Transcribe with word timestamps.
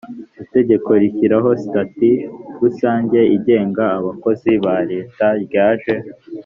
itegeko 0.43 0.89
rishyiraho 1.01 1.49
sitati 1.61 2.09
rusange 2.61 3.19
igenga 3.35 3.83
abakozi 3.99 4.51
ba 4.63 4.75
leta 4.91 5.25
ryaje 5.43 5.95